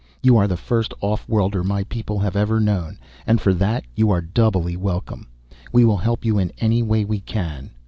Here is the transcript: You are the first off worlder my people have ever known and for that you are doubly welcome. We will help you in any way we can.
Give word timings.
You 0.23 0.35
are 0.37 0.47
the 0.47 0.57
first 0.57 0.95
off 0.99 1.29
worlder 1.29 1.63
my 1.63 1.83
people 1.83 2.17
have 2.21 2.35
ever 2.35 2.59
known 2.59 2.97
and 3.27 3.39
for 3.39 3.53
that 3.53 3.83
you 3.93 4.09
are 4.09 4.19
doubly 4.19 4.75
welcome. 4.75 5.27
We 5.71 5.85
will 5.85 5.97
help 5.97 6.25
you 6.25 6.39
in 6.39 6.51
any 6.57 6.81
way 6.81 7.05
we 7.05 7.19
can. 7.19 7.69